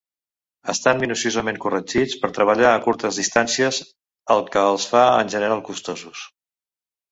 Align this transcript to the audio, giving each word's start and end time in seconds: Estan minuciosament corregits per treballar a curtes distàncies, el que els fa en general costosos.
Estan 0.71 1.01
minuciosament 1.03 1.59
corregits 1.65 2.15
per 2.23 2.31
treballar 2.39 2.71
a 2.71 2.81
curtes 2.87 3.21
distàncies, 3.23 3.79
el 4.37 4.43
que 4.57 4.67
els 4.73 4.91
fa 4.95 5.07
en 5.21 5.33
general 5.37 5.65
costosos. 5.71 6.27